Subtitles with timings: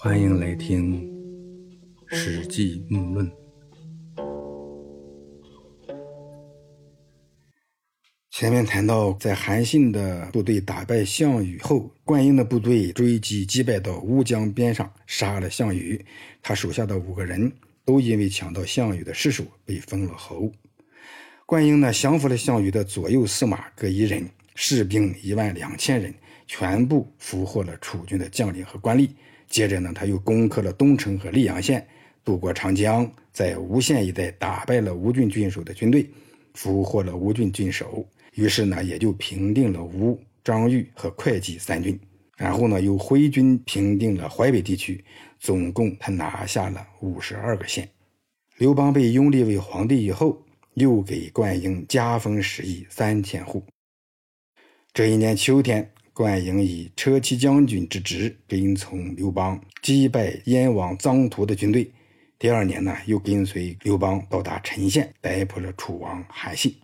[0.00, 1.02] 欢迎来听
[2.16, 3.28] 《史记木论》。
[8.30, 16.00] 前面谈到，在韩信的部队打败项羽后，灌婴的部队追击击败到乌江边上，杀了项羽。
[16.40, 17.52] 他手下的五个人
[17.84, 20.48] 都因为抢到项羽的尸首，被封了侯。
[21.44, 26.14] 灌婴呢，降服了项羽的左右司马各一人，士兵一万两千人，
[26.46, 29.10] 全部俘获了楚军的将领和官吏。
[29.48, 31.86] 接着呢，他又攻克了东城和溧阳县，
[32.22, 36.08] 渡过长江，在吴县一带打败了吴郡郡守的军队，
[36.54, 38.06] 俘获了吴郡郡守。
[38.34, 41.98] 于是呢，也就平定了吴、张玉和会稽三郡，
[42.36, 45.02] 然后呢，又挥军平定了淮北地区，
[45.40, 47.88] 总共他拿下了五十二个县。
[48.58, 53.64] 刘邦被拥立为皇帝以后，又给灌婴加封十邑三千户。
[54.92, 61.88] 这一年秋天，灌婴以车骑将军之职跟从刘邦击败燕王臧荼的军队。
[62.40, 66.74] 第二年呢，又跟随刘邦到达陈县，逮捕了楚王韩信。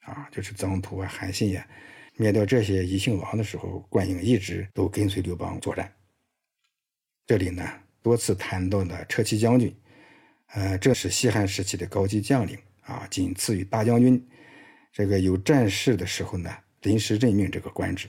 [0.00, 1.64] 啊，就是臧荼啊、韩信呀，
[2.16, 5.88] 灭掉这些异姓王的时候，灌婴一直都跟随刘邦作战。
[7.28, 7.64] 这里呢，
[8.02, 9.72] 多次谈到的车骑将军，
[10.46, 14.20] 呃，这是西汉时期的高级将领啊，仅次于大将军。
[14.92, 18.08] 这个有战事的时候呢，临时任命这个官职。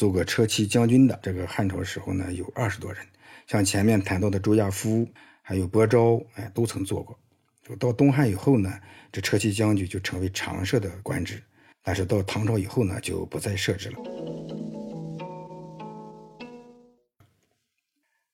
[0.00, 3.06] 做过车骑将军的，这个汉朝时候呢，有二十多人，
[3.46, 5.06] 像前面谈到的周亚夫，
[5.42, 7.18] 还有伯昭，哎，都曾做过。
[7.62, 8.72] 就到东汉以后呢，
[9.12, 11.42] 这车骑将军就成为常设的官职，
[11.82, 13.98] 但是到唐朝以后呢，就不再设置了。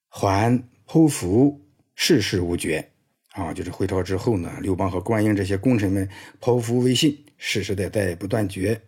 [0.09, 0.57] 还
[0.87, 1.61] 剖腹，
[1.97, 2.89] 世事无绝
[3.33, 3.53] 啊！
[3.53, 6.09] 就是回朝之后呢，刘邦和关英这些功臣们
[6.41, 8.81] 剖腹为信，世世代代不断绝，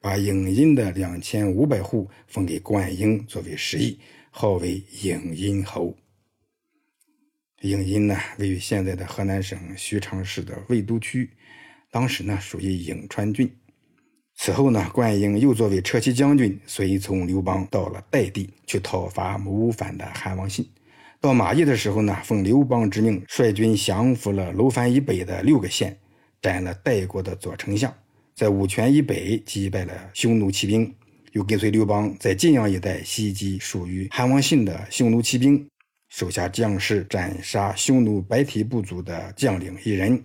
[0.00, 3.98] 把颍阴的两千五百户封给关婴作为食邑，
[4.30, 5.96] 号为颍阴侯。
[7.60, 11.30] 颍阴呢，位于现在的河南省许昌市的魏都区，
[11.90, 13.50] 当时呢属于颍川郡。
[14.36, 20.70] 此后呢，灌婴又作为车骑将军，随从刘邦到了代地去讨伐谋反的韩王信。
[21.20, 25.98] 到马邑的时候呢，奉刘邦之命，率军降服了楼烦以北的六个县，
[26.40, 27.92] 斩了代国的左丞相，
[28.38, 30.94] 在武泉以北击败了匈奴骑兵，
[31.32, 35.68] 又跟随刘邦在晋阳一带袭击属于韩王信的匈奴骑兵。
[36.08, 40.22] 手下将士斩杀匈奴白提部族的将领一人，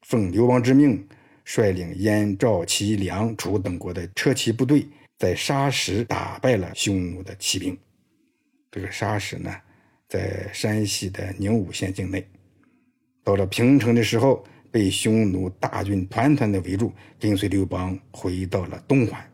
[0.00, 1.06] 奉刘邦之命，
[1.44, 4.86] 率领燕、赵、齐、梁、楚等国的车骑部队，
[5.18, 7.76] 在沙石打败了匈奴的骑兵。
[8.70, 9.54] 这个沙石呢，
[10.08, 12.26] 在山西的宁武县境内。
[13.22, 19.24] 到了平城的时候，被匈奴大军团团的围住，跟随刘邦回到了东环。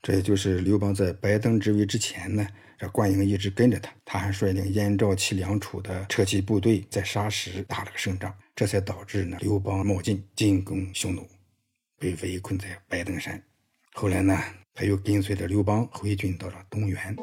[0.00, 2.46] 这也就是刘邦在白登之围之前呢。
[2.78, 11.26] 这灌婴一直跟着他，他还率领燕赵齐梁楚的车骑部队在沙石打了个胜仗，这才导致呢刘邦冒进进攻匈奴，
[11.98, 13.42] 被围困在白登山。
[13.94, 14.38] 后来呢，
[14.74, 17.16] 他又跟随着刘邦回军到了东原。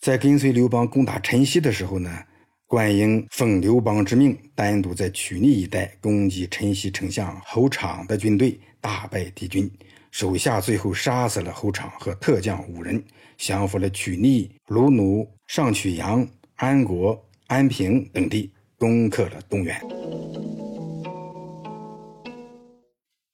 [0.00, 2.22] 在跟随刘邦攻打陈豨的时候呢，
[2.68, 9.70] 灌婴奉刘邦之命，单独在曲逆一带攻击陈豨丞相侯昶的军队，大败敌军。
[10.10, 13.00] 手下最后杀死了侯昶和特将五人，
[13.36, 19.80] 降服了曲逆、卢奴、上曲阳、安国、安平等地，攻克了东原。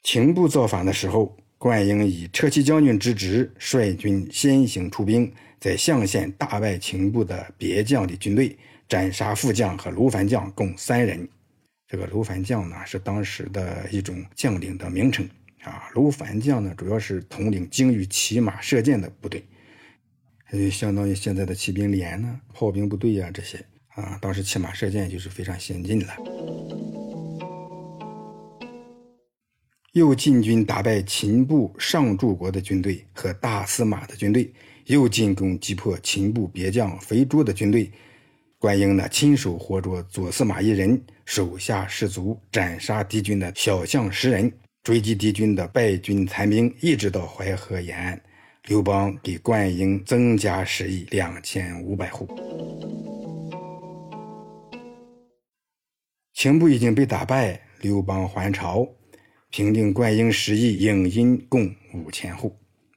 [0.03, 8.55] 秦部造反的时候，灌婴以车骑将军之职，率军先行出兵，在象县大败秦部的别将的军队，
[8.93, 11.27] 斩杀副将和卢凡将共三人。
[11.89, 15.27] 这个卢凡将呢，是当时的一种将领的名称。
[15.63, 19.43] 啊，卢凡将呢，主要是统领精于骑马射箭的部队，
[20.53, 23.65] 就相当于现在的骑兵连呢、炮兵部队啊这些
[23.95, 24.19] 啊。
[24.21, 26.15] 当时骑马射箭就是非常先进了。
[29.93, 34.53] 又进军打败秦部上柱国的军队和大司马的军队，
[34.85, 37.91] 又进攻击破秦部别将肥猪的军队。
[38.63, 44.53] 关婴呢，亲手活捉左司马一人，手下士卒斩杀敌军的小将十人。
[44.85, 48.23] 追击敌军的败军残兵，一直到淮河沿岸。
[48.67, 52.29] 刘邦给灌婴增加食邑两千五百户。
[56.33, 58.89] 秦部已经被打败，刘邦还朝，
[59.51, 62.57] 平定灌婴十邑影音共五千户，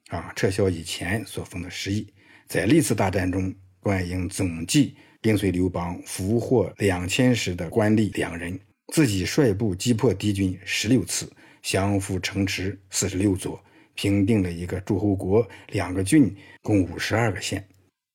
[0.09, 2.13] 啊，撤销以前所封的十邑。
[2.47, 8.59] 在历次大战中，灌婴总计跟随刘邦俘获两千石的官吏两人，
[8.93, 11.27] 自己率部击破敌军十六次。
[11.63, 13.59] 降服城池四十六座，
[13.95, 16.31] 平定了一个诸侯国，两个郡，
[16.61, 17.67] 共五十二个县，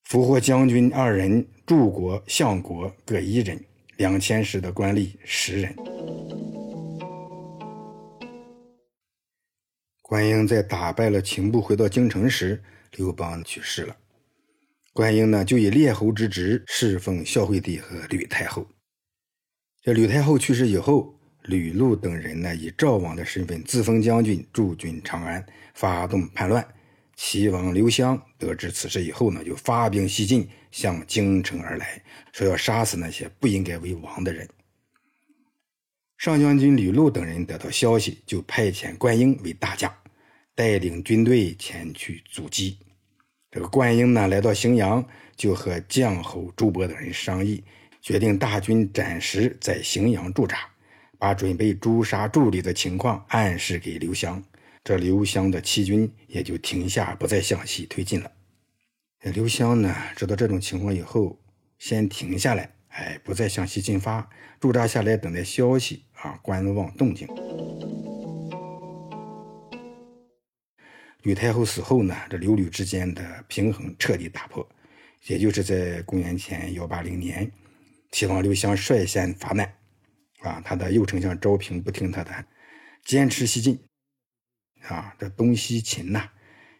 [0.05, 3.61] 俘获将军二人，柱国、相国各一人，
[3.97, 5.75] 两千石的官吏十人。
[10.01, 12.63] 关英在打败了秦部，回到京城时，
[12.93, 13.97] 刘邦去世了。
[14.93, 18.67] 关英呢，就以列侯之职侍奉孝惠帝和吕太后。
[19.83, 21.15] 这吕太后去世以后，
[21.45, 26.67] 吕禄等人呢，以赵王的身份自封将军，驻军长安，发动叛乱。
[27.15, 32.03] 齐王刘襄得知此事以后呢，就发兵西进，向京城而来，
[32.33, 34.49] 说要杀死那些不应该为王的人。
[36.19, 39.95] 上将军吕禄等人得到消息，就派遣关英为大将，
[40.55, 42.79] 带领军队前去阻击。
[43.51, 45.05] 这个关英呢，来到荥阳，
[45.35, 47.65] 就和将侯朱伯等人商议，
[48.01, 50.59] 决定大军暂时在荥阳驻扎，
[51.19, 54.41] 把准备诛杀助理的情况暗示给刘襄，
[54.85, 58.31] 这刘襄的七军也就停下，不再向西推进了。
[59.23, 61.37] 刘襄呢，知道这种情况以后，
[61.79, 64.31] 先停下来，哎，不再向西进发，
[64.61, 66.05] 驻扎下来等待消息。
[66.23, 67.27] 啊，观望动静。
[71.23, 74.69] 吕太后死后呢，这刘吕之间的平衡彻底打破。
[75.27, 77.51] 也就是在公元前幺八零年，
[78.11, 79.71] 齐王刘襄率先发难，
[80.39, 82.45] 啊，他的右丞相昭平不听他的，
[83.05, 83.79] 坚持西进。
[84.89, 86.27] 啊，这东西秦呐，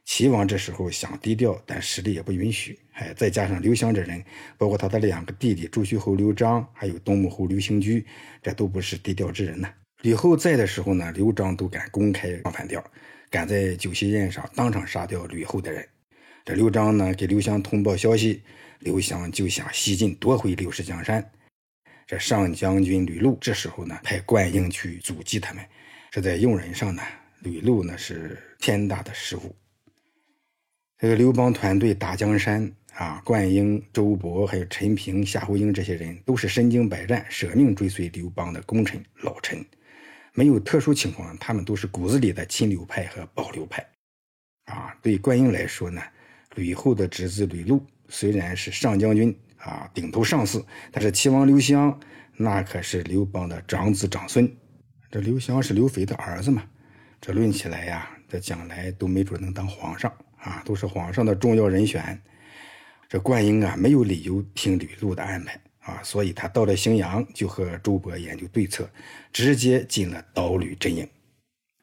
[0.07, 2.81] 齐王这时候想低调，但实力也不允许。
[2.95, 4.25] 哎，再加上刘襄这人，
[4.57, 8.07] 包括他的两个弟弟朱虚侯刘章，还有东穆侯刘兴居，
[8.43, 9.71] 这都不是低调之人呐。
[10.01, 12.83] 吕后在的时候呢，刘璋都敢公开唱反调，
[13.31, 15.89] 敢在酒席宴上当场杀掉吕后的人。
[16.45, 18.43] 这刘璋呢，给刘襄通报消息，
[18.81, 21.25] 刘襄就想西进夺回刘氏江山。
[22.07, 25.65] 这上将军吕禄这时候呢，派灌婴去阻击他们，
[26.11, 27.03] 这在用人上呢，
[27.41, 29.55] 吕禄呢是天大的失误。
[30.99, 32.71] 这个刘邦团队打江山。
[32.95, 39.65] 啊，灌婴、周勃，还有陈平、夏侯婴这些人，都是身经百战、舍命追随刘邦的功臣老臣。
[40.33, 43.85] 没有特殊情况，他们都是骨子里的亲刘派和保刘派。
[44.67, 46.01] 啊，对灌婴来说呢，
[46.55, 51.99] 吕后的侄子吕禄虽然是上将军啊，顶头上司，但是齐王刘襄
[52.37, 54.51] 那可是刘邦的长子长孙。
[55.11, 56.63] 这刘襄是刘肥的儿子嘛？
[57.21, 62.23] 这论起来呀，这将来都没准能当皇上啊，都是皇上的重要人选。
[63.09, 68.89] 这灌婴啊，没有理由听吕禄的安排啊，所以他到了荥阳，就和周勃研究对策，
[69.33, 71.09] 直接进了刀吕阵营。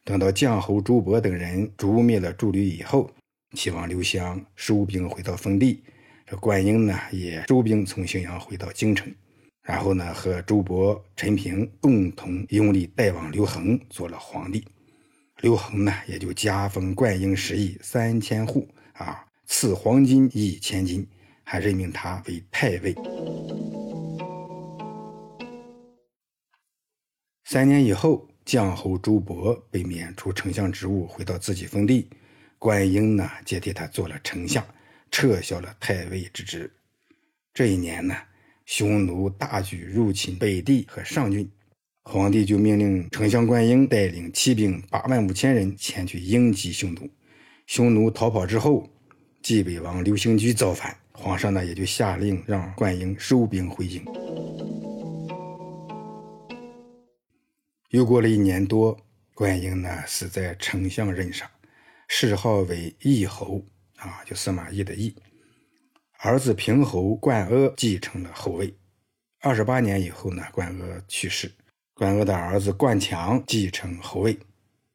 [0.03, 3.09] 等到将侯周勃等人诛灭了诸吕以后，
[3.55, 5.81] 齐王刘襄收兵回到封地，
[6.25, 9.11] 这灌婴呢也收兵从荥阳回到京城，
[9.63, 14.63] 然后呢和周勃、陈平共同拥立代王刘恒做了皇帝。
[15.41, 21.07] 刘恒呢也就加封灌婴食邑三千户啊，赐黄金一千斤。
[21.49, 22.93] 还任命他为太尉。
[27.49, 32.09] 三年以后，将侯朱伯被免除丞相职务，回到自己封地。
[32.59, 34.61] 关英呢，接替他做了丞相，
[35.11, 36.69] 撤销了太尉之职。
[37.53, 38.13] 这一年呢，
[38.65, 41.49] 匈奴大举入侵北地和上郡，
[42.03, 47.09] 皇帝就命令丞相关英带领骑兵八万五千人前去迎击匈奴。
[47.65, 48.89] 匈奴逃跑之后，
[49.41, 50.93] 冀北王刘兴居造反。
[51.13, 54.03] 皇上呢，也就下令让灌婴收兵回京。
[57.89, 58.99] 又过了一年多，
[59.33, 61.49] 关婴呢死在丞相任上，
[62.09, 63.63] 谥号为义侯，
[63.95, 65.15] 啊，就司马懿的义。
[66.19, 68.73] 儿子平侯灌阿继承了后位。
[69.39, 71.49] 二十八年以后呢，灌阿去世，
[71.93, 74.37] 灌阿的儿子灌强继承侯位。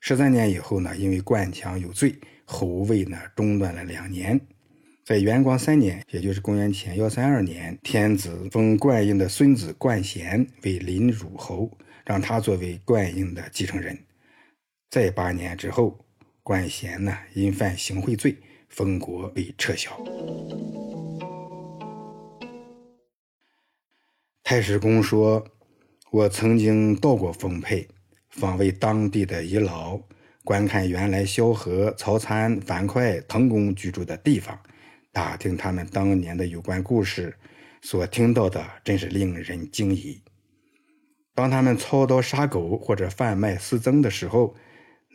[0.01, 4.39] 十三年以后呢，因为灌强有罪，侯位呢中断了两年。
[5.05, 11.69] 在元光三年，也就是公元前幺三二年，天子封灌婴的孙子灌贤为临汝侯，
[12.07, 13.99] 让他作为灌婴的继承人。
[14.91, 15.99] 在八年之后，
[16.45, 18.37] 灌贤呢因犯行贿罪，
[18.69, 19.91] 封国被撤销。
[24.45, 25.45] 太史公说
[26.13, 27.89] ：“我曾经到过丰沛，
[28.31, 29.99] 访问当地的遗老，
[30.45, 34.57] 观看原来萧何、曹参、樊哙、滕公居住的地方。”
[35.13, 37.37] 打听他们当年的有关故事，
[37.83, 40.19] 所听到的真是令人惊疑。
[41.35, 44.55] 当他们操刀杀狗或者贩卖私增的时候，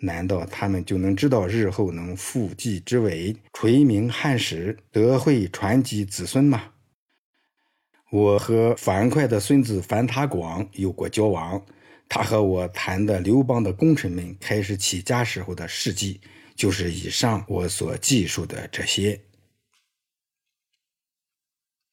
[0.01, 6.74] 难道他们就能知道日后能复继之伟，垂名汉史，德惠传及子孙吗？
[8.12, 11.66] 我和樊哙的孙子樊塔广有过交往，
[12.08, 16.22] 他和我谈的刘邦的功臣们开始起家时候的事迹。
[16.56, 19.20] 就是以上我所记述的这些。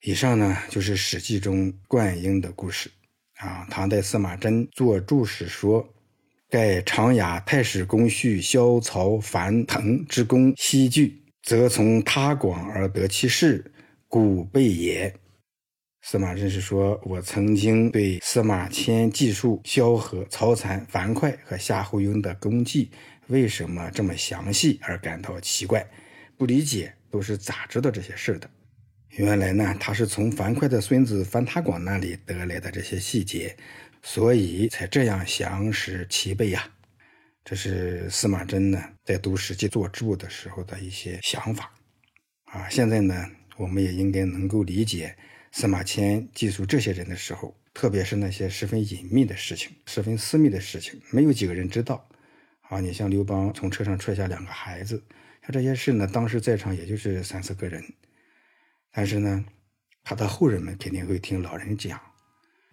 [0.07, 2.91] 以上呢，就是《史记》中灌婴的故事。
[3.39, 5.89] 啊，唐代司马真作注释说
[6.51, 13.73] ：“盖长雅太史公婿萧曹樊腾之功西据，则从他广而得其事，
[14.07, 15.11] 故备也。”
[16.05, 22.91] 司马真是说：“我曾经对司马迁记述萧何、曹参、樊哙和夏侯婴的功绩，
[23.29, 25.83] 为什么这么详细而感到奇怪，
[26.37, 28.47] 不理解，都是咋知道这些事的？”
[29.17, 33.57] 原来呢，他是从樊哙的孙子樊塔广那里得来的这些细节，
[34.03, 36.69] 所以才这样详实齐备呀。
[37.45, 41.73] 这是司马真呢在读《史记》作注的时候的一些想法
[42.47, 42.69] 啊。
[42.69, 43.25] 现在呢，
[43.57, 45.15] 我们也应该能够理解
[45.53, 52.05] 司马迁记述这些人的时候，特别是那些十分隐秘的事情、十分私密的事情，没有几个人知道
[52.63, 52.81] 啊。
[52.81, 55.01] 你像刘邦从车上踹下两个孩子，
[55.43, 57.81] 像这些事呢，当时在场也就是三四个人。
[58.97, 59.45] 但是呢，
[60.05, 62.01] 他的后人们肯定会听老人讲，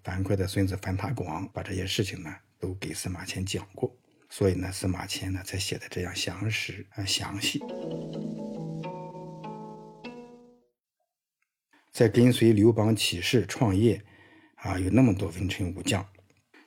[0.04, 3.92] 樊哙的孙子樊塔广把这些事情呢都给司马迁讲过，
[4.30, 7.60] 所以呢，司马迁呢才写的这样详实啊详细。
[11.92, 14.00] 在跟随刘邦起事创业
[14.58, 16.08] 啊，有那么多文臣武将，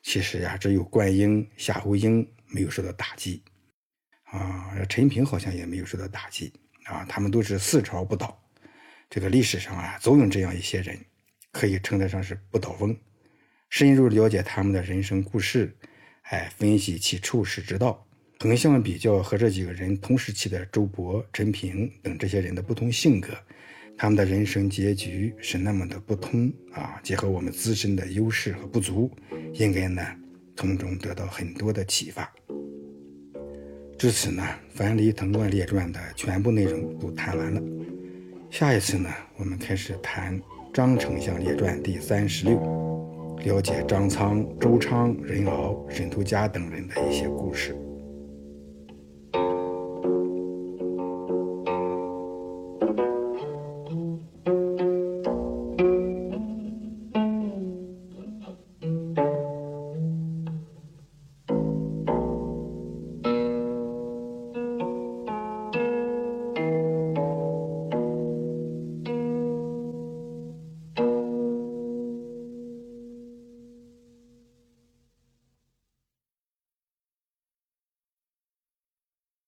[0.03, 3.45] 其实呀，只有灌婴、夏侯婴没有受到打击
[4.25, 6.53] 啊，陈平好像也没有受到打击
[6.87, 8.44] 啊，他们都是四朝不倒。
[9.15, 10.99] 这个历史上啊，总有这样一些人，
[11.53, 12.97] 可以称得上是不倒翁。
[13.71, 15.73] 深入了解他们的人生故事，
[16.23, 18.05] 哎，分析其处世之道，
[18.41, 23.33] 横向比较和这几个人同时期的周勃、陈平等这些人的不同性格，
[23.97, 27.01] 他们的人生结局是那么的不同啊。
[27.05, 29.09] 结合我们自身的优势和不足，
[29.53, 30.05] 应该呢
[30.57, 32.29] 从中得到很多的启发。
[33.97, 34.43] 至此呢，
[34.77, 37.63] 《樊梨藤冠列传》的全部内容都谈完了。
[38.57, 40.39] 下一次呢，我们开始谈
[40.73, 42.57] 《张丞相列传》第三十六，
[43.45, 47.77] 了解张苍、周昌、任敖、沈图家等人的一些故事。